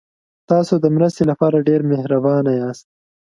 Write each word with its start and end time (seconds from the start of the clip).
تاسو 0.49 0.73
د 0.83 0.85
مرستې 0.95 1.23
لپاره 1.31 1.65
ډېر 1.67 1.81
مهربانه 1.91 2.51
یاست. 2.61 2.87